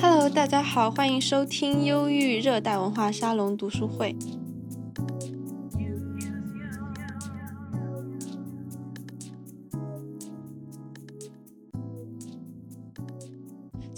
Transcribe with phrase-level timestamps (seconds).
[0.00, 4.14] Hello，大家好，欢迎收听忧郁热带文化沙龙读书会。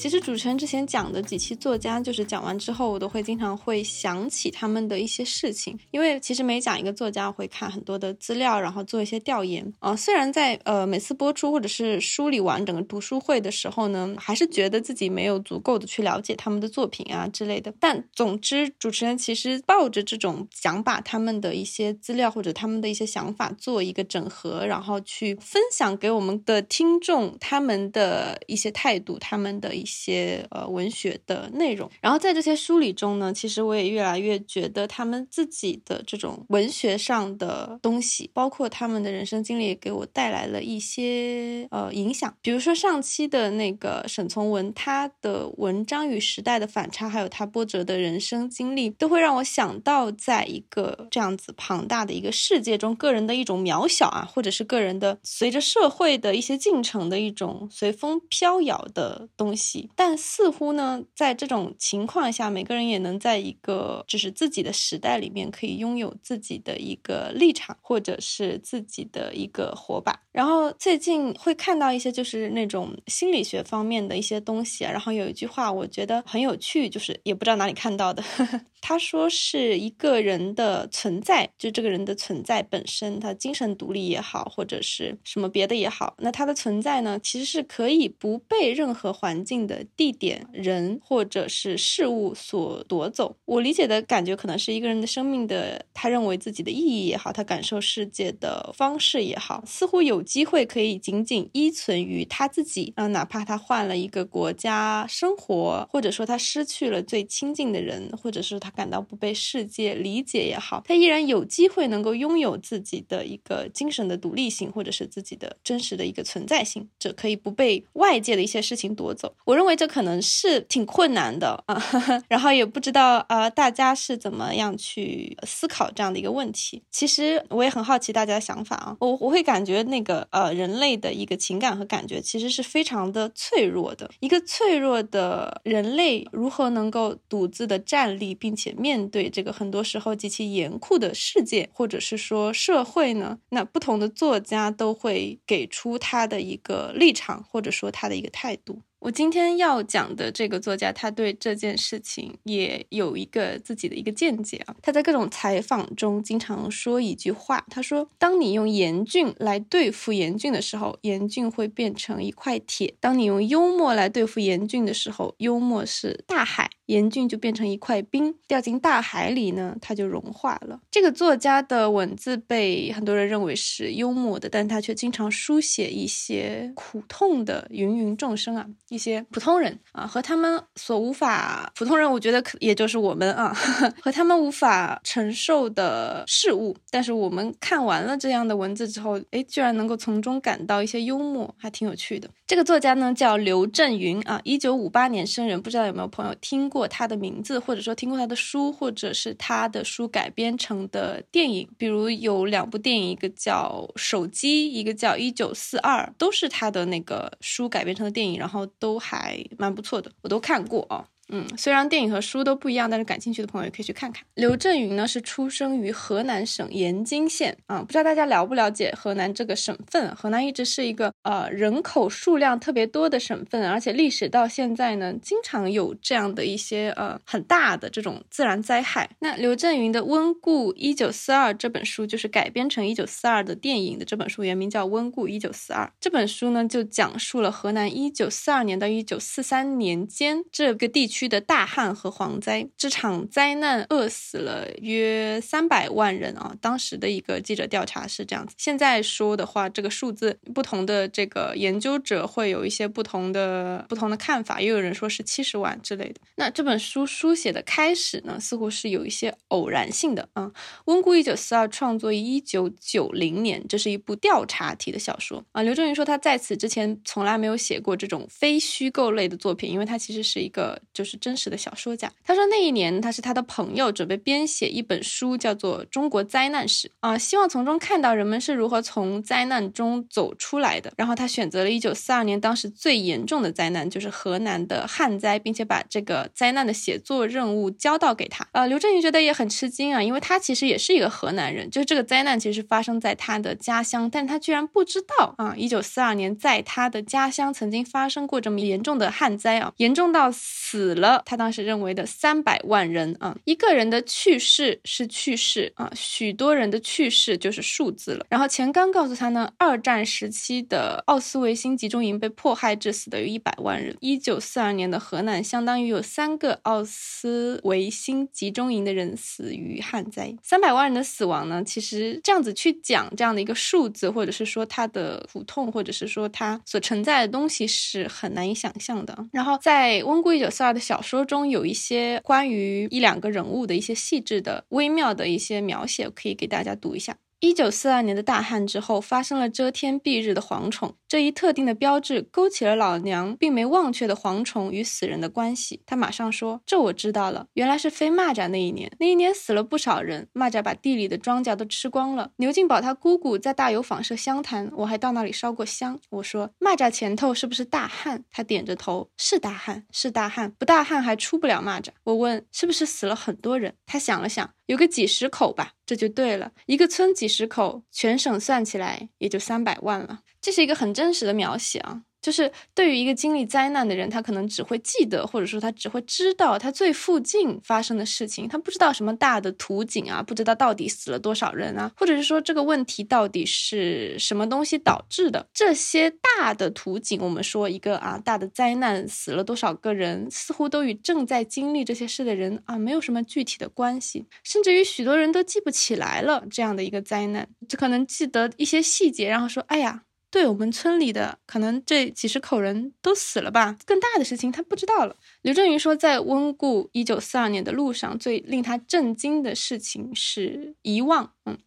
[0.00, 5.78] 其实主持人之前讲的几期作家，就是讲完之后，我都会经常会想起他们的一些事情。
[5.90, 9.70] 因为其实每讲一个作家，会看很多的资料，然后做一些调研。
[9.78, 17.70] 啊，虽然在呃每次播出或者是梳理完整个读书会的时候呢，还是觉得自己没有足够的去了解他们的作品啊之类的。
[17.78, 29.84] 但总之，主持人其实抱着这种想把他们的一些资料或者他们的一些想法做一个整合，然后去分享给我们的听众他们的一些态度，他们的一。
[29.90, 42.32] 一些呃文学的内容，然后在这些梳理中呢，其实我也越来越觉得他们自己的这种文学上的东西，包括他们的人生经历，给我带来了一些呃影响。
[42.40, 59.79] 比如说上期的那个沈从文，他的文章与时代的反差，还有他波折的人生经历，都会让我想到，在一个这样子庞大的一个世界中，个人的一种渺小啊，或者是个人的随着社会的一些进程的一种随风飘摇的东西。
[59.94, 70.20] 但似乎呢，在这种情况下，每个人也能在一个就是自己的时代里面，可以拥有自己的一个立场，或者是自己的一个火把。
[70.32, 74.90] 然后最近会看到一些就是那种心理学方面的一些东西啊。
[74.90, 78.22] 然后有一句话，我觉得很有趣，就是也不知道哪里看到的。
[78.82, 89.60] 他说是一个人的存在，就这个人的存在本身，他精神独立也好，或者是什么别的也好，那他的存在呢，其实是可以不被任何环境。
[89.70, 119.34] 的地点、人或者是事物所夺走，我理解的感觉可能是一个人的生命的，他认为自己的意义也好，他感受世界的方式也好，似乎有机会可以仅仅依存于他自己啊，哪怕他换了一个国家生活，或者说他失去了最亲近的人，或者是他感到不被世界理解也好，他依然有机会能够拥有自己的一个精神的独立性，或者是自己的真实的一个存在性，这可以不被外界的一些事情夺走。
[119.44, 121.76] 我认为这可能是挺困难的啊，
[122.28, 126.82] 然后也不知道呃大家是怎么样去思考这样的一个问题。
[126.90, 134.10] 其实我也很好奇大家的想法啊，我我会感觉那个呃人类的一个情感和感觉其实是非常的脆弱的。
[134.20, 143.38] 一个脆弱的人类如何能够独自的站立，并且面对这个很多时候极其严酷的世界或者是说社会呢？
[143.50, 148.80] 那不同的作家都会给出他的一个立场，或者说他的一个态度。
[149.00, 154.76] 我今天要讲的这个作家，他对这件事情也有一个自己的一个见解啊。
[154.82, 170.80] 他在各种采访中经常说一句话，他说：“当你用严峻来对付严峻的时候，严峻会变成一块铁；当你用幽默来对付严峻的时候，幽默是大海。”严峻就变成一块冰，掉进大海里呢，它就融化了。
[170.90, 183.54] 这个作家的文字被很多人认为是幽默的，但他却经常书写一些苦痛的芸芸众生啊，一些普通人啊，和他们所无法普通人，我觉得可也就是我们啊，
[184.02, 186.76] 和他们无法承受的事物。
[186.90, 192.28] 但是我们看完了这样的文字之后，哎，居然能够从中感到一些幽默，还挺有趣的。
[192.48, 196.79] 这个作家呢叫刘震云啊，一九五八年生人，不知道有没有朋友听过。
[196.80, 211.04] 过他的名字，或者说听过他的书，或者是他的书改编成的电影，比如有两部电影，一个叫《手机》，一个叫《一九四二》，都是他的那个书改编成的电影，然后都还蛮不错的，我都看过啊。
[211.32, 214.24] 嗯，虽然电影和书都不一样，但是感兴趣的朋友也可以去看看。
[214.34, 220.12] 刘震云呢是出生于河南省延津县啊，不知道大家了不了解河南这个省份？
[220.16, 229.08] 河南一直是一个呃人口数量特别多的省份，而且历史到现在呢，经常有这样的一些呃很大的这种自然灾害。
[229.20, 235.84] 那刘震云的《温故一九四二》这本书就是改编成《一九四二》的电影的这本书，原名叫《温故一九四二》。
[236.00, 241.19] 这本书呢就讲述了河南一九四二年到一九四三年间这个地区。
[241.20, 246.56] 区的大旱和蝗灾，这场灾难饿死了约三百万人啊！
[246.62, 248.54] 当时的一个记者调查是这样子。
[248.56, 256.22] 现在说的话，这个数字不同的这个研究者会有一些不同的不同的看法，也有人说是七十万之类的。
[256.36, 260.50] 那这本书书写的开始呢，似乎是有一些偶然性的啊。
[260.86, 265.60] 温故一九四二创作于一九九零年，这是一部调查体的小说啊。
[265.60, 271.09] 刘震云说他在此之前从来没有写过这种非虚构类的作品，因为他其实是一个就是。
[271.10, 272.10] 是真实的小说家。
[272.24, 280.92] 他说那一年他是他的朋友准备编写一本书，叫做《中国灾难史》啊，希望从中看到人们是如何从灾难中走出来的。
[280.96, 288.46] 然后他选择了一九四二年当时最严重的灾难，就是河南的旱灾，并且把这个灾难的写作任务交到给他。
[288.52, 301.22] 呃，刘震云觉得也很吃惊啊，因为他其实也是一个河南人，就是这个灾难其实发生在他的家乡，但他居然不知道啊，一九四二年在他的家乡曾经发生过这么严重的旱灾啊，严重到死死了。
[301.24, 308.26] 他当时认为的三百万人啊，一个人的去世是去世啊，许多人的去世就是数字了。
[308.28, 313.96] 然后钱刚告诉他呢，二战时期的奥斯维辛集中营被迫害致死的有一百万人。
[314.00, 329.16] 一九四二年的河南相当于有三个奥斯维辛集中营的人死于旱灾，三百万人的死亡呢，其实这样子去讲这样的一个数字，或者是说他的苦痛，或者是说他所承载的东西是很难以想象的。
[329.32, 337.16] 然后在温故一九四二的小说中，有一些关于一两个人物的一些细致的、微妙的一些描写，可以给大家读一下。
[337.40, 340.94] 一九四二年的大旱之后，发生了遮天蔽日的蝗虫。
[341.08, 345.82] 这一特定的标志勾起了老娘并没忘却的蝗虫与死人的关系。
[345.86, 348.92] 他马上说：“这我知道了，原来是飞蚂蚱那一年。
[349.00, 352.30] 那一年死了不少人，蚂蚱把地里的庄稼都吃光了。
[352.36, 355.98] 牛进宝他姑姑在大有坊设香坛，我还到那里烧过香。
[356.10, 358.22] 我说蚂蚱前头是不是大旱？
[358.30, 361.88] 他点着头，是大旱，是大旱，不大旱还出不了蚂蚱。
[362.04, 363.74] 我问是不是死了很多人？
[363.86, 366.52] 他想了想。”有个几十口吧，这就对了。
[366.66, 370.20] 一个村几十口，全省算起来也就三百万了。
[370.40, 372.02] 这是一个很真实的描写啊。
[372.22, 385.46] 就是对于一个经历灾难的人，他可能只会记得，或者说他只会知道他最附近发生的事情，他不知道什么大的图景啊，不知道到底死了多少人啊，或者是说这个问题到底是什么东西导致的。
[385.54, 400.02] 这些大的图景，我们说一个啊大的灾难死了多少个人，似乎都与正在经历这些事的人啊没有什么具体的关系，甚至于许多人都记不起来了这样的一个灾难，就可能记得一些细节，然后说，哎呀。
[400.30, 403.76] 对我们村里的可能这几十口人都死了吧？
[403.84, 405.16] 更大的事情他不知道了。
[405.42, 411.32] 刘震云说，在温故一九四二年的路上，最令他震惊的事情是遗忘。
[411.46, 411.58] 嗯，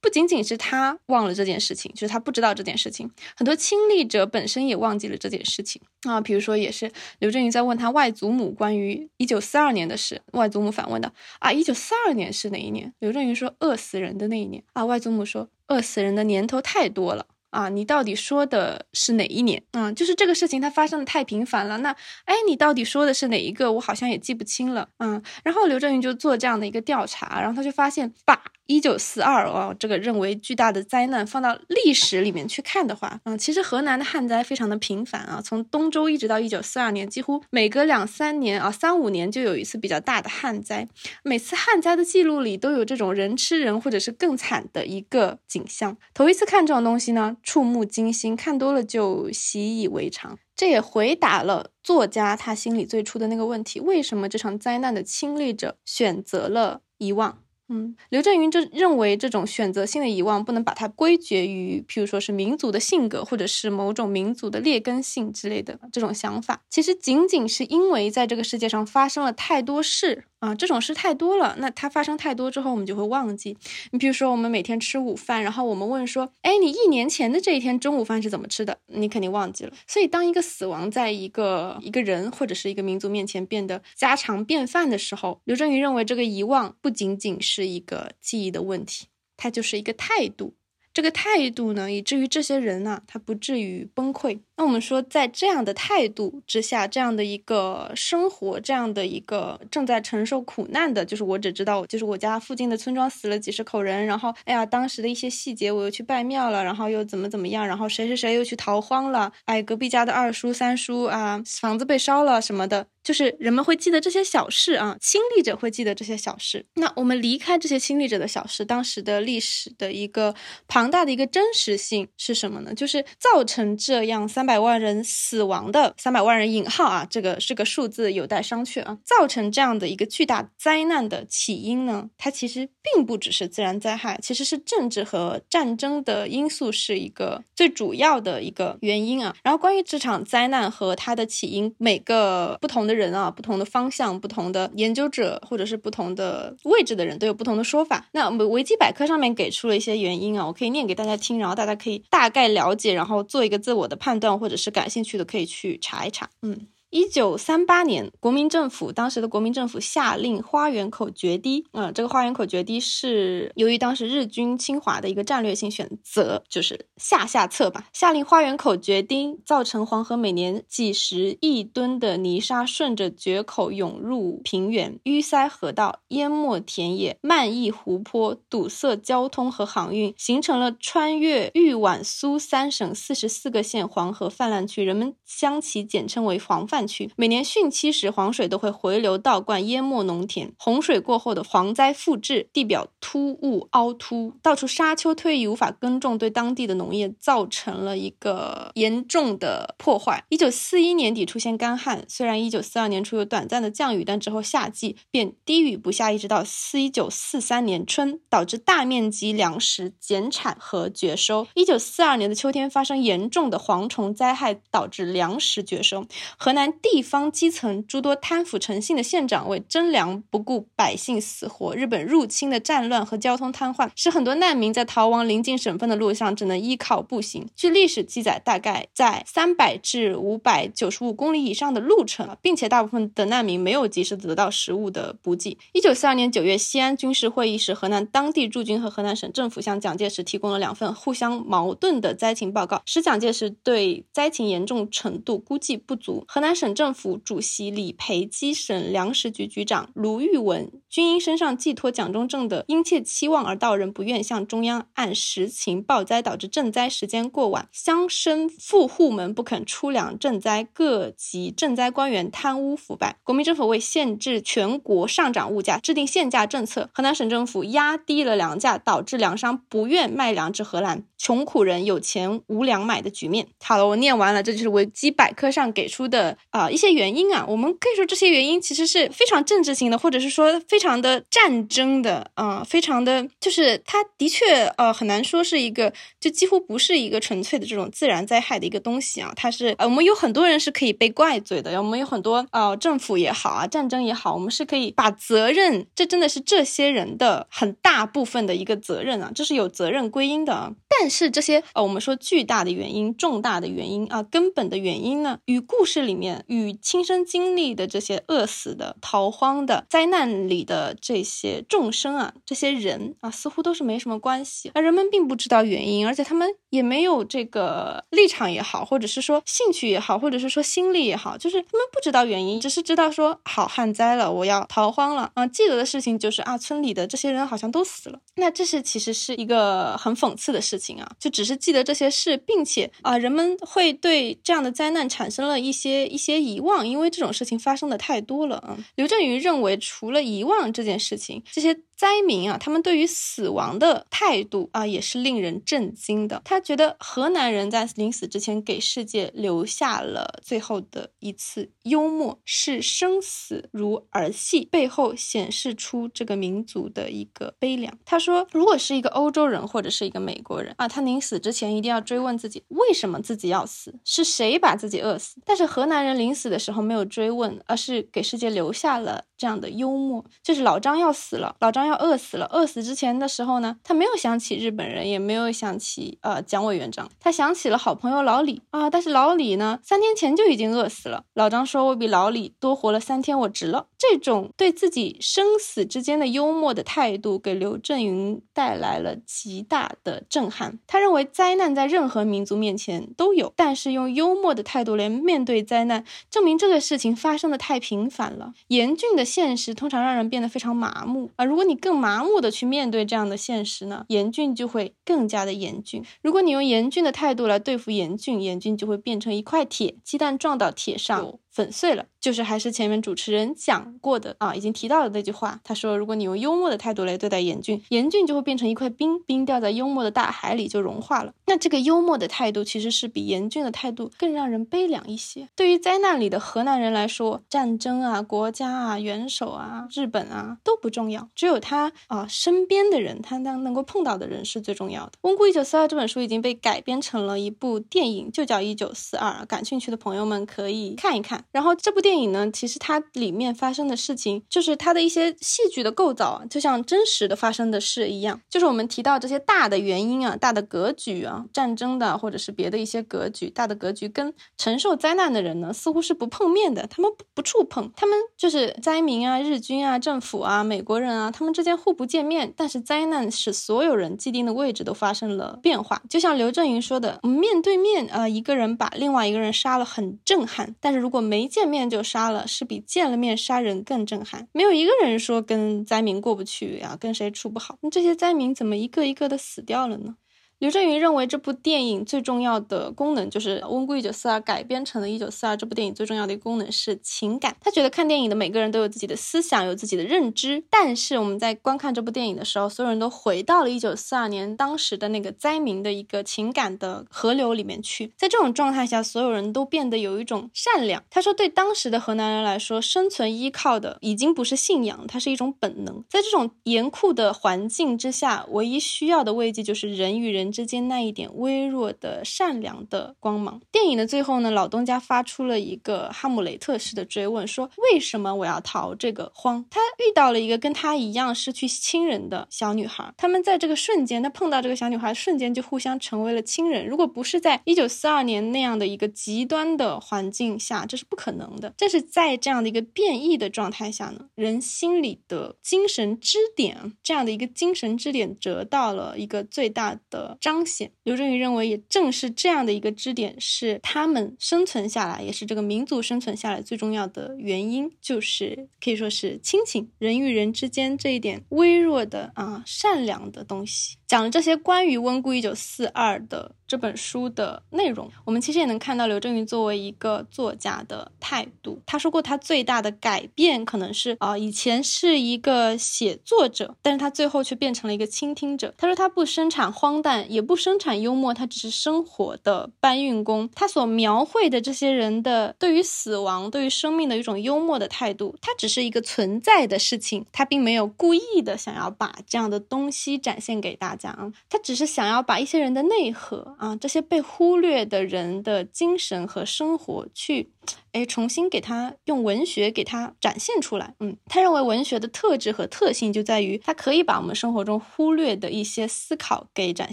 [0.00, 3.10] 不仅仅是他忘了这件事情，就是他不知道这件事情。
[3.34, 6.20] 很多亲历者本身也忘记了这件事情啊。
[6.20, 11.10] 比如说，也是刘震云在问他外祖母关于一九四二年的事，外祖母反问道
[11.40, 19.62] ：“啊，一九四二年是哪一年？”刘震云说：“饿死人的那一年。”啊，外祖母说：“饿死人的年头太多了。”啊，你到底说的是哪一年？
[19.72, 21.76] 嗯，就是这个事情它发生的太频繁了。
[21.78, 21.94] 那，
[22.24, 23.70] 哎，你到底说的是哪一个？
[23.72, 24.88] 我好像也记不清了。
[24.98, 40.88] 嗯，然后刘震云就做这样的一个调查，然后他就发现，把一九四二哦这个认为巨大的灾难放到历史里面去看的话，嗯，其实河南的旱灾非常的频繁啊，从东周一直到一九四二年，几乎每隔两三年啊三五年就有一次比较大的旱灾。
[41.22, 45.96] 每次旱灾的记录里都有这种人吃人或者是更惨的一个景象。
[46.14, 47.36] 头一次看这种东西呢。
[47.42, 50.38] 触目惊心，看多了就习以为常。
[50.56, 57.41] 这也回答了作家他心里最初的那个问题：为什么这场灾难的亲历者选择了遗忘？
[57.74, 66.60] 嗯，刘震云就认为这种选择性的遗忘不能把它归结于，譬如说是民族的性格，或者是某种民族的劣根性之类的这种想法。
[66.68, 70.24] 其实仅仅是因为在这个世界上发生了太多事。
[70.42, 73.56] 啊，这种事太多了，那它发生太多之后，我们就会忘记。
[73.92, 78.76] 你比如说，我们每天吃午饭，然后我们问说，哎，你一年前的这一天中午饭是怎么吃的？
[78.88, 79.72] 你肯定忘记了。
[79.86, 89.06] 所以，当一个死亡在一个一个人或者是一个民族面前变得家常便饭的时候，刘震云认为，这个遗忘不仅仅是一个记忆的问题，
[89.36, 90.54] 它就是一个态度。
[90.92, 94.40] 这个态度呢，以至于这些人呢，他不至于崩溃。
[94.62, 112.86] 那我们说，在这样的态度之下，这样的一个生活，这样的一个正在承受苦难的，就是我只知道，就是我家附近的村庄死了几十口人，然后，哎呀，当时的一些细节，我又去拜庙了，然后又怎么怎么样，然后谁谁谁又去逃荒了，哎，隔壁家的二叔三叔啊，房子被烧了什么的。
[113.02, 116.64] 就是人们会记得这些小事啊，亲历者会记得这些小事。
[116.74, 120.32] 那我们离开这些亲历者的小事，当时的历史的一个
[120.68, 122.72] 庞大的一个真实性是什么呢？
[122.72, 128.98] 就是造成这样三百百万人死亡的三百万人引号啊，这个是个数字，有待商榷啊。
[129.04, 139.34] 造成这样的一个巨大灾难的起因呢，它其实并不只是自然灾害，其实是政治和战争的因素是一个最主要的一个原因啊。
[139.42, 142.92] 然后关于这场灾难和它的起因，每个不同的。
[142.92, 148.06] 人啊，不同的方向、不同的研究者，或者是不同的位置的人都有不同的说法。
[148.12, 156.28] 那我们维基百科上面给出了一些原因啊，我可以念给大家听，然后大家可以大概了解，然后做一个自我的判断，或者是感兴趣的可以去查一查。
[156.42, 156.66] 嗯。
[156.92, 161.64] 一九三八年，国民政府当时的国民政府下令花园口决堤。
[161.72, 167.88] 嗯，这个花园口决堤是由于当时日军侵华的一个战略性选择，就是下下策吧。
[167.94, 186.81] 下令花园口决堤，造成黄河每年几十亿吨的泥沙顺着决口涌入平原，淤塞河道，淹没田野，漫溢湖泊，堵塞交通和航运，形成了穿越豫皖苏三省四十四个县黄河泛滥区，人们将其简称为黄泛。
[186.86, 190.52] 区每年汛期时，黄水都会回流倒灌，淹没农田。
[190.58, 200.24] 洪水过后的蝗灾复至，地表突兀凹凸，到处沙丘退役，无法耕种，对当地的农业造成了一个严重的破坏。
[200.28, 211.46] 一九四一年底出现干旱，虽然一九四二年初有短暂的降雨，但之后夏季便低雨不下，一直到四一九四三年春，导致大面积粮食减产和绝收。
[211.54, 216.06] 一九四二年的秋天发生严重的蝗虫灾害，导致粮食绝收。
[216.38, 216.71] 河南。
[216.72, 227.46] 地方基层诸多贪腐成性的县长为征粮不顾百姓死活，日本入侵的战乱和交通瘫痪，使很多难民在逃亡临近省份的路上只能依靠步行。
[227.54, 235.58] 据历史记载，大概在三百至五百九十五公里以上的路程，并且大部分的难民没有及时得到食物的补给。
[235.72, 246.24] 一九四二年九月，西安军事会议时，河南当地驻军和河南省政府向蒋介石提供了两份互相矛盾的灾情报告，使蒋介石对灾情严重程度估计不足。
[246.26, 246.61] 河南省。
[246.62, 263.16] 省政府主席李培基、省粮食局局长卢玉文均因身上寄托蒋中正的殷切期望而到人不愿向中央按实情报灾，导致赈灾时间过晚，乡绅富户们不肯出粮赈灾，各级赈灾官员贪污腐败。
[263.24, 266.88] 国民政府为限制全国上涨物价，制定限价政策。
[266.94, 273.48] 河南省政府压低了粮价，导致粮商不愿卖粮至河南，穷苦人有钱无粮买的局面。
[273.60, 276.38] 好了，我念完了，这就是维基百科上给出的。
[276.52, 285.90] 啊，一些原因啊，我们可以说这些原因其实是非常政治性的，或者是说非常的战争的啊，非常的就是它的确呃很难说是一个，
[286.20, 300.70] 就几乎不是一个纯粹的这种自然灾害的一个东西啊，它是呃我们有很多人是可以被怪罪的，我们有很多呃政府也好啊，战争也好，我们是可以把责任，这真的是这些人的很大部分的一个责任啊，这是有责任归因的啊。
[301.00, 306.41] 但是这些呃我们说巨大的原因、重大的原因啊、根本的原因呢，与故事里面。
[306.46, 314.70] 与亲身经历的这些饿死的、逃荒的、灾难里的这些众生啊，这些人啊，似乎都是没什么关系。
[314.74, 325.46] 而人们并不知道原因，而且他们也没有这个立场也好，或者是说兴趣也好，或者是说心力也好，就是他们不知道原因，只是知道说好旱灾了，我要逃荒了啊。
[325.46, 328.18] 记得的事情就是啊，村里的这些人好像都死了。
[328.36, 336.31] 那这是其实是一个很讽刺的事情啊，就只是记得这些事，并且啊，人们会对这样的灾难产生了一些一些。
[336.32, 338.78] 些遗忘，因为这种事情发生的太多了啊。
[338.96, 341.78] 刘震云认为，除了遗忘这件事情，这些。
[342.02, 346.42] 灾民啊，他们对于死亡的态度啊，也是令人震惊的。
[346.44, 357.96] 他觉得河南人在临死之前给世界留下了最后的一次幽默，视生死如儿戏，背后显示出这个民族的一个悲凉。
[358.04, 365.40] 他说，如果是一个欧洲人或者是一个美国人啊，他临死之前一定要追问自己，为什么自己要死，是谁把自己饿死？
[365.44, 372.02] 但是河南人临死的时候没有追问，而是给世界留下了这样的幽默，就是老张要死了，老张要。
[372.02, 378.90] 饿死了，饿死之前的时候呢，他没有想起日本人，也没有想起呃蒋委员长，他想起了好朋友老李啊。
[378.90, 381.22] 但是老李呢，三天前就已经饿死了。
[381.34, 390.80] 老张说：“我比老李多活了三天，我值了。”这种对自己生死之间的幽默的态度，给刘震云带来了极大的震撼。
[390.88, 398.52] 他认为灾难在任何民族面前都有，但是用幽默的态度来面对灾难，证明这个事情发生的太频繁了。
[398.66, 401.44] 严峻的现实通常让人变得非常麻木啊。
[401.46, 406.04] 如果你更麻木的去面对这样的现实呢，严峻就会更加的严峻。
[406.20, 411.38] 如果你用严峻的态度来对付严峻，严峻就会变成一块铁，鸡蛋撞到铁上。
[411.52, 415.60] 粉碎了，就是还是前面主持人讲过的啊，已经提到的那句话。
[415.62, 421.34] 他说，如果你用幽默的态度来对待严峻，严峻就会变成一块冰，冰掉在幽默的大海里就融化了。
[421.46, 425.46] 那这个幽默的态度其实是比严峻的态度更让人悲凉一些。
[425.54, 435.12] 对于灾难里的河南人来说，战争啊、国家啊、元首啊、日本啊都不重要，只有他啊身边的人，他能能够碰到的人是最重要的。
[435.20, 441.41] 《温故一九四二》这本书已经被改编成了一部电影，就叫《一九四二》，感兴趣的朋友们可以看一看。
[441.50, 448.40] 然后这部电影呢，其实它里面发生的事情，就是它的一些戏剧的构造啊，就像真实的发生的事一样。
[448.48, 466.02] 就是我们提到这些大的原因啊、大的格局啊、战争的或者是别的一些格局、大的格局，跟承受灾难的人呢，似乎是不碰面的，他们不不触碰，他们就是灾民啊、日军啊、政府啊、美国人啊，他们之间互不见面，但是灾难使所有人既定的位置都发生了变化。
[466.08, 470.74] 就像刘震云说的，我们面对面啊，一个人把另外一个人杀了，很震撼。
[470.80, 474.48] 但是如果没没见面就杀了，是比见了面杀人更震撼。
[474.52, 477.78] 没有一个人说跟灾民过不去呀，跟谁处不好。
[477.80, 480.16] 那这些灾民怎么一个一个的死掉了呢？
[480.62, 487.56] 刘震云认为，这部电影最重要的功能就是《温故一九四二》改编成了一九四二这部电影最重要的一个功能是情感。
[487.60, 490.62] 他觉得看电影的每个人都有自己的思想，有自己的认知。
[490.70, 498.12] 但是我们在观看这部电影的时候，所有人都回到了一九四二年当时的那个灾民的一个情感的河流里面去。
[498.16, 501.02] 在这种状态下，所有人都变得有一种善良。
[501.10, 506.04] 他说，对当时的河南人来说，生存依靠的已经不是信仰，它是一种本能。
[506.08, 510.51] 在这种严酷的环境之下，唯一需要的慰藉就是人与人。
[510.52, 513.60] 之间那一点微弱的善良的光芒。
[513.72, 526.86] 电影的最后呢，老东家发出了一个哈姆雷特式的追问，说：“为什么我要逃这个荒？”他遇到了一个跟他一样失去亲人的小女孩，他们在这个瞬间，他碰到这个小女孩瞬间就互相成为了亲人。
[526.86, 531.72] 如果不是在一九四二年那样的一个极端的环境下，这是不可能的。
[531.76, 540.36] 正是在这样的一个变异的状态下呢，人心里的精神支点，这样的一个精神支点得到了一个最大的。
[540.42, 553.98] 彰显，刘震云认为，也正是这样的一个支点，是他们生存下来，也是这个民族生存下来最重要的原因，就是可以说是亲情，人与人之间这一点微弱的啊善良的东西。
[554.12, 561.80] 讲这些关于《温故一九四二》的这本书的内容，我们其实也能看到刘震云作为一个作家的态度。
[561.86, 568.74] 他说过，他最大的改变可能是啊，以前是一个写作者，但是他最后却变成了一个倾听者。
[568.76, 573.48] 他说他不生产荒诞，也不生产幽默，他只是生活的搬运工。
[573.54, 584.01] 他所描绘的这些人的对于死亡、对于生命的一种幽默的态度，它只是一个存在的事情，他并没有故意的想要把这样的东西展现给大家。
[584.02, 590.50] 讲，他只是想要把一些人的内核啊，这些被忽略的人的精神和生活，去，
[590.90, 593.94] 哎，重新给他用文学给他展现出来。
[594.00, 599.92] 嗯，他认为文学的特质和特性就在于，它可以把我们生活中忽略的一些思考给展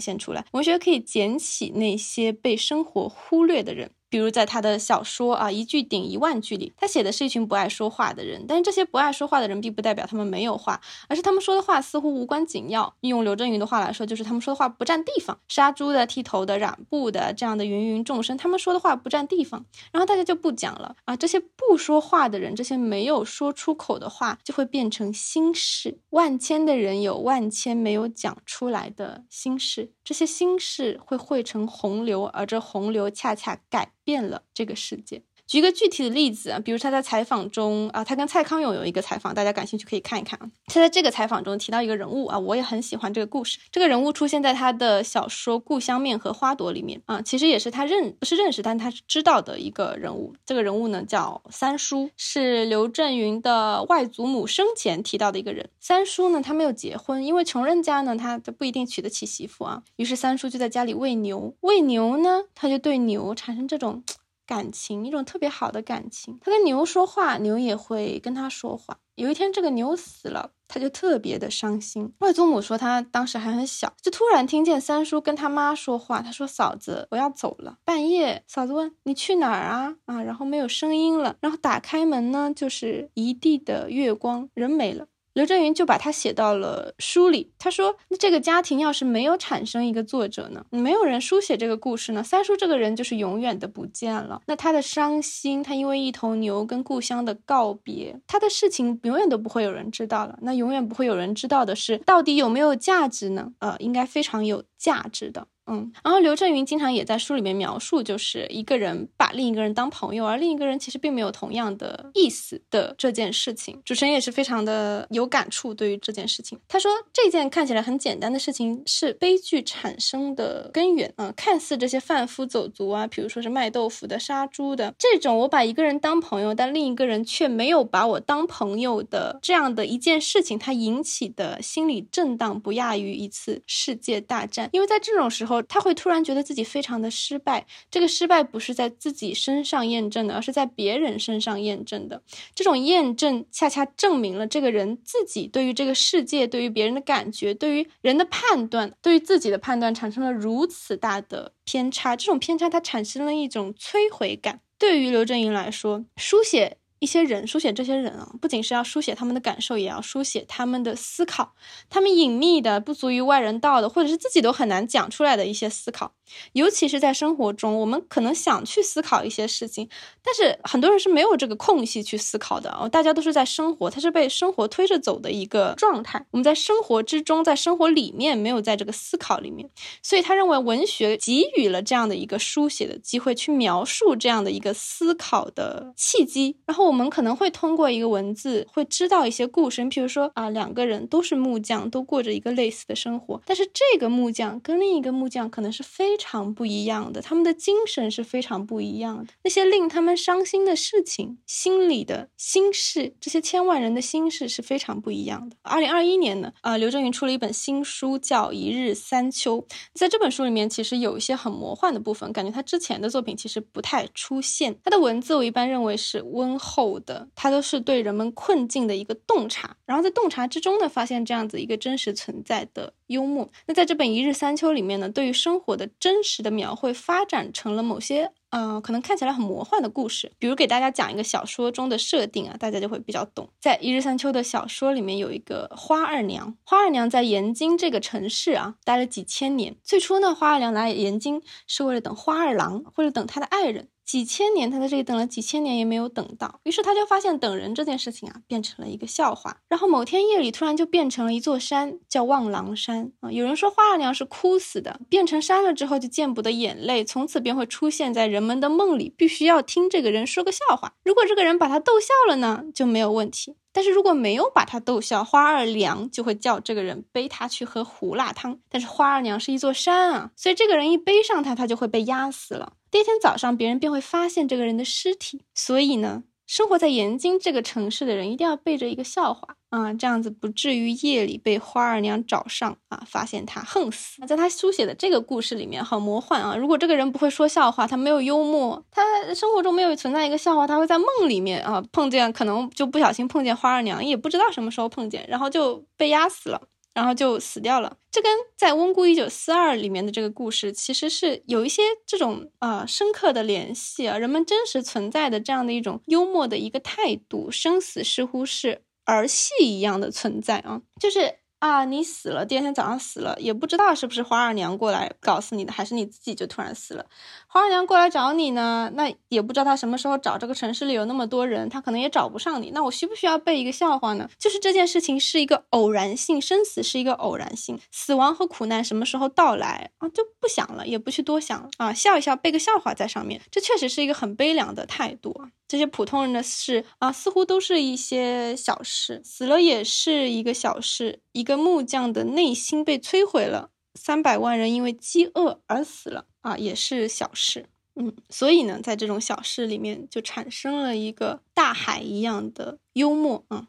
[0.00, 0.44] 现出来。
[0.52, 3.92] 文学可以捡起那些被生活忽略的人。
[4.10, 12.92] 比如在他的小说啊，一句顶一万句里，他写的是一群不爱说话的人，但是这些不爱说话的人，并不代表他们没有话，而是他们说的话似乎无关紧要。
[13.02, 15.38] 用刘震云的话来说，就是他们说的话不占地方。
[15.48, 19.64] 杀猪的、剃头的、染布的，这样的芸芸众生，他们说的话不占地方。
[19.92, 26.00] 然后大家就不讲了啊，这些不说话的人，这些没有说出口的话，就会变成心事。
[26.10, 33.92] 万千的人有万千没有讲出来的心事，这些心事会汇成洪流，而这洪流恰恰改。
[34.10, 35.22] 变了这个世界。
[35.50, 40.48] 举一个具体的例子啊，比如他在采访中啊，他跟蔡康永有一个采访，大家感兴趣可以看一看啊。
[40.66, 43.58] 他在这个采访中提到一个人物啊，我也很喜欢这个故事。
[43.72, 50.32] 这个人物出现在他的小说《故乡面和花朵》里面啊，其实也是他认不是认识，但他是知道的一个人物。
[50.46, 55.68] 这个人物呢叫三叔，是刘震云的外祖母生前提到的一个人。
[55.80, 59.82] 三叔呢，他没有结婚，因为穷人家呢，他不一定娶得起媳妇啊。
[59.96, 64.04] 于是三叔就在家里喂牛，喂牛呢，他就对牛产生这种。
[64.50, 68.98] 感情一种特别好的感情，他跟牛说话，牛也会跟他说话。
[69.14, 72.12] 有一天，这个牛死了，他就特别的伤心。
[72.18, 76.20] 外祖母说，他当时还很小，就突然听见三叔跟他妈说话。
[76.20, 85.06] 他说：“嫂子，我要走了。”半夜，嫂子问：“你去哪儿啊？”啊，然后没有声音了，然后打开门呢，就是一地的月光，人没了。
[85.32, 87.52] 刘震云就把它写到了书里。
[87.58, 90.64] 他说：“那这个家庭要是没有产生一个作者呢？
[90.70, 92.22] 没有人书写这个故事呢？
[92.22, 94.42] 三叔这个人就是永远的不见了。
[94.46, 100.38] 那他的伤心，他因为一头牛跟故乡的告别，他的事情永远都不会有人知道了。
[100.42, 103.52] 那永远不会有人知道的是，到底有没有价值呢？
[103.60, 113.80] 呃，应该非常有价值的。”嗯，然后刘震云经常也在书里面描述，就是一个人把另一个人当朋友，而另一个人其实并没有同样的意思的这件事情。
[113.84, 121.32] 主持人也是非常的有感触，对于这件事情，他说这件看起来很简单的事情是悲剧产生的根源啊。
[121.36, 135.59] 看似这些贩夫走卒啊，比如说是卖豆腐的、杀猪的这种，我把一个人当朋友，但另一个人却没有把我当朋友的这样的一件事情，它引起的心理震荡不亚于一次世界大战，因为在这种时候。
[135.68, 137.66] 他会突然觉得自己非常的失败。
[137.90, 142.22] 这个失败不是在自己身上验证的，而是在别人身上验证的。
[142.54, 152.16] 这种验证恰恰证明了这个人自己对于这个世界、对于别人的感觉、对于人的判断、对于自己的判断产生了如此大的偏差。
[152.16, 154.60] 这种偏差，它产生了一种摧毁感。
[154.78, 156.79] 对于刘震云来说，书写。
[157.00, 161.54] 一些人书写这些人啊，不仅是要书写他们的感受，也要书写他们的思考，
[161.88, 166.12] 他们隐秘的、不足于外人道的，或者是自己都很难讲出来的一些思考。
[166.52, 169.88] 尤其是在生活中，我们可能想去思考一些事情，
[170.22, 172.88] 但是很多人是没有这个空隙去思考的哦。
[172.88, 176.24] 大家都是在生活，他是被生活推着走的一个状态。
[176.30, 179.68] 我们在生活之中，在生活里面，没有在这个思考里面，
[180.02, 186.56] 所以他认为文学给予了这样的一个书写的机会，去描述这样的一个思考的契机。
[186.66, 189.82] 然后我们可能会通过一个文字，会知道一些故事。
[189.82, 196.19] 你比如说啊，两个人都是木匠，都过着一个类似的生活，但是这个木匠跟另一个木匠可能是非。
[196.20, 199.32] 常不一样的，他们的精神是非常不一样的。
[199.42, 205.56] 那些令他们伤心的事情，心里的心事，这些千万人的心事是非常不一样的。
[205.62, 209.62] 二零二一年呢，呃，刘震云出了一本新书，叫《一日三秋》。
[209.94, 214.78] 在这本书里面，其实有一些很魔幻的部分，感觉他之前的作品其实不太出现。
[214.84, 222.92] 他的文字我一般认为是温厚的，他都是对人们困境的一个洞察，然后在洞察之中呢，发现这样子一个真实存在的。
[223.10, 223.50] 幽默。
[223.66, 230.32] 那在这本《一日三秋》里面呢，对于生活的真实的描绘，发展成了某些呃，可能看起来很魔幻的故事。
[230.38, 233.48] 比如给大家讲一个小说中的设定啊，大家就会比较懂。
[233.60, 236.56] 在《一日三秋》的小说里面，有一个花二娘。
[236.64, 239.76] 花二娘在延津这个城市啊，待了几千年。
[239.82, 243.88] 最初呢，花二娘来延津是为了等花二郎，或者等他的爱人。
[244.10, 249.58] 几千年，他在这里等了几千年也没有等到，于是他就发现等人这件事情啊变成了一个笑话。
[249.68, 253.30] 然后某天夜里，突然就变成了一座山，叫望郎山啊。
[253.30, 260.94] 有人说花二娘是哭死的，变成山了之后就见不得眼泪，从此便会出现在人们的梦里，必须要听这个人说个笑话。
[261.04, 263.54] 如果这个人把他逗笑了呢，就没有问题。
[263.72, 268.58] 但是如果没有把他逗笑，花二娘就会叫这个人背他去喝胡辣汤。
[268.68, 272.72] 但是花二娘是一座山啊，所以这个人一背上他，他就会被压死了。
[272.90, 275.42] 第一天早上，别人便会发现这个人的尸体。
[275.54, 284.24] 所以呢，生活在盐津这个城市的人一定要背着一个笑话啊，这样子不至于夜里被花二娘找上啊，发现他横死。
[284.26, 286.54] 在他书写的这个故事里面，很魔幻啊。
[286.56, 289.02] 如果这个人不会说笑话，他没有幽默，他
[289.34, 296.60] 生活中没有存在一个笑话，他会在梦里面啊碰见，可能就不小心碰见花二娘，也不知道什么时候碰见，然后就被压死了。
[296.92, 297.96] 然后就死掉了。
[298.10, 304.18] 这跟在《温故一九四二》里面的这个故事其实是有一些这种啊深刻的联系啊。
[304.18, 311.40] 人们真实存在的这样的一种幽默的一个态度，生死似乎是儿戏一样的存在啊，就是。
[311.60, 317.04] 啊，你死了，第二天早上死了，也不知道是不是花二娘过来搞死你的，还是你自己就突然死了。
[317.46, 320.38] 花二娘过来找你呢，那也不知道她什么时候找。
[320.38, 322.70] 这个城市里有那么多人，她可能也找不上你。
[322.70, 324.26] 那我需不需要背一个笑话呢？
[324.38, 330.08] 就是这件事情是一个偶然性，生死是一个偶然性，死亡和苦难什么时候到来啊？
[330.08, 335.50] 就不想了，也不去多想啊，笑一笑，背个笑话在上面，这确实是一个很悲凉的态度啊。
[335.70, 341.20] 这些普通人的事啊，似乎都是一些小事，死了也是一个小事。
[341.30, 347.66] 一个木匠的内心被摧毁了，三百万人因为饥饿而死了啊，也是小事。
[347.94, 353.64] 嗯，所以呢，在这种小事里面，就产生了一个大海一样的幽默嗯。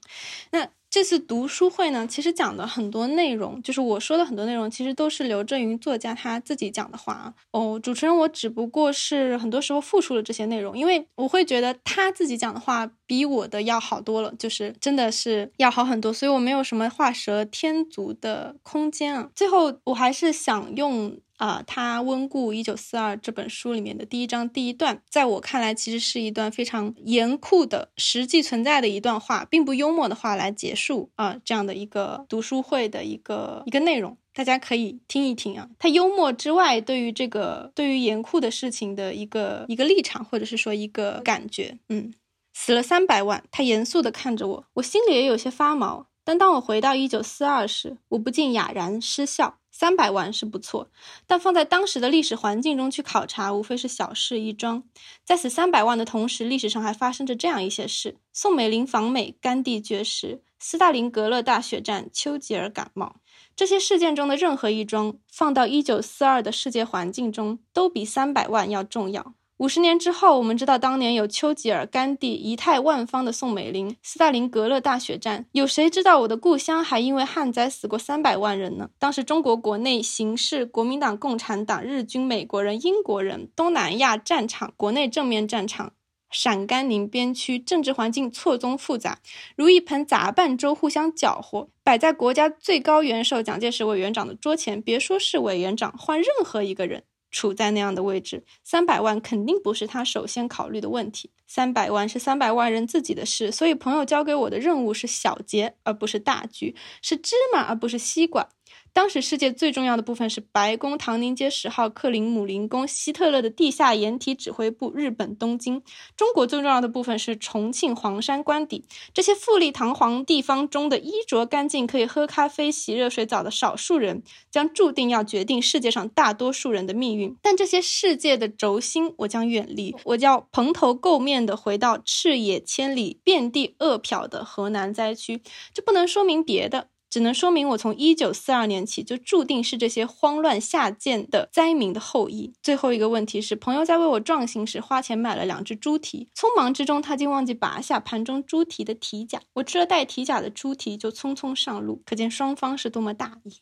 [0.51, 0.69] 那。
[0.91, 7.33] 这次读书会呢，其实讲的很多内容，就是我说的很多内容，其实都是刘震云作家他自己讲的话啊。
[7.51, 19.29] 哦，主持人我只不过是很多时候复述了这些内容，因为我会觉得他自己讲的话比我的要好多了，就是真的是要好很多，所以我没有什么画蛇添足的空间啊。
[19.33, 21.17] 最后，我还是想用。
[21.41, 35.67] 啊，他温故一九四二这本书里面的第一章第一段，在我看来，其实是一段非常严酷的实际存在的一段话，并不幽默的话来结束啊，这样的一个读书会的一个一个内容，大家可以听一听啊。
[35.79, 42.13] 他幽默之外，对于这个对于严酷的事情的一个一个立场，或者是说一个感觉，嗯，
[42.53, 46.05] 死了三百万，他严肃的看着我，我心里也有些发毛。
[46.23, 49.57] 但当我回到一九四二时，我不禁哑然失笑。
[49.81, 50.91] 三百万是不错，
[51.25, 54.83] 但放在当时的历史环境中去考察，无非是小事一桩。
[55.25, 63.15] 在此三百万的同时，历史上还发生着这样一些事：宋美龄访美，甘地绝食，斯大林格勒大血战，丘吉尔感冒。
[63.55, 69.33] 这些事件中的任何一桩，放到一九四二的世界环境中，都比三百万要重要。
[69.61, 78.89] 五十年之后，我们知道当年有丘吉尔、甘地、仪态万方的宋美龄、斯大林格勒大血战，有谁知道我的故乡还因为旱灾死过三百万人呢？
[78.97, 85.93] 当时中国国内形势，国民党、共产党、日军、美国人、英国人，东南亚战场、国内正面战场、
[86.31, 89.19] 陕甘宁边区，政治环境错综复杂，
[89.55, 97.03] 如一盆杂拌粥互相搅和，摆在国家最高元首蒋介石委员长的桌前，别说是委员长，换任何一个人。
[97.31, 101.31] 处在那样的位置，三百万肯定不是他首先考虑的问题。
[101.47, 108.47] 三百万是三百万人自己的事，所以朋友交给我的任务是小节，而不是大局，是芝麻而不是西瓜。
[108.93, 115.81] 当时世界最重要的部分是白宫、唐宁街十号、克林姆林宫、希特勒的地下掩体指挥部、日本东京。
[116.17, 118.85] 中国最重要的部分是重庆黄山官邸。
[119.13, 127.35] 这些富丽堂皇地方中的衣着干净、可以喝咖啡、洗热水澡的少数人，将注定要决定世界上大多数人的命运。
[127.41, 129.95] 但这些世界的轴心，我将远离。
[130.03, 135.41] 我将蓬头垢面的回到赤野千里、遍地饿殍的河南灾区。
[135.73, 136.89] 这不能说明别的。
[137.11, 142.53] 只能说明我从一九四二年起就注定是这些慌乱下贱的灾民的后裔。
[142.63, 153.57] 最后一个问题是，朋友在为我壮行时花钱买了两只猪蹄，匆忙之中他竟忘记拔下盘中猪蹄的蹄甲，我吃了带蹄甲的猪蹄就匆匆上路，可见双方是多么大意。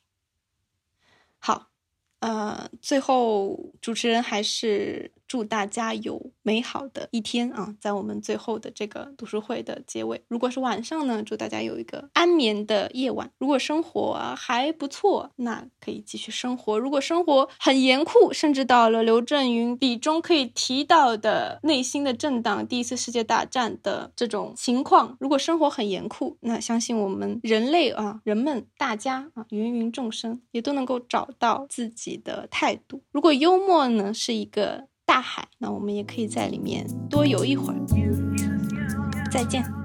[1.40, 1.70] 好，
[2.20, 5.12] 呃，最后主持人还是。
[5.30, 7.76] 祝大家有美好的一天啊！
[7.80, 13.32] 在我们最后的这个读书会的结尾，如果是晚上呢，祝大家有一个安眠的夜晚。
[13.38, 33.04] 如果生活还不错，那可以继续生活；如果生活很严酷，甚至到了刘震云笔中可以提到的内心的震荡、第一次世界大战的这种情况，如果生活很严酷，那相信我们人类啊，人们大家啊，芸芸众生也都能够找到自己的态度。
[33.12, 34.88] 如果幽默呢，是一个。
[35.10, 37.80] 大海，那我们也可以在里面多游一会儿。
[39.32, 39.79] 再见。